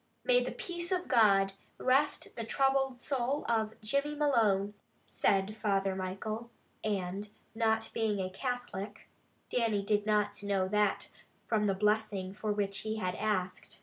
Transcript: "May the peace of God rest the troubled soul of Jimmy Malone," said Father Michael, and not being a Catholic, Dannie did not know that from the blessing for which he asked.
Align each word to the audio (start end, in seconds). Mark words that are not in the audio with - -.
"May 0.23 0.43
the 0.43 0.51
peace 0.53 0.91
of 0.91 1.07
God 1.07 1.53
rest 1.77 2.35
the 2.35 2.43
troubled 2.43 2.97
soul 2.97 3.45
of 3.47 3.79
Jimmy 3.81 4.15
Malone," 4.15 4.73
said 5.05 5.55
Father 5.55 5.95
Michael, 5.95 6.49
and 6.83 7.29
not 7.53 7.91
being 7.93 8.19
a 8.19 8.31
Catholic, 8.31 9.07
Dannie 9.51 9.85
did 9.85 10.07
not 10.07 10.41
know 10.41 10.67
that 10.69 11.09
from 11.45 11.67
the 11.67 11.75
blessing 11.75 12.33
for 12.33 12.51
which 12.51 12.79
he 12.79 12.99
asked. 12.99 13.79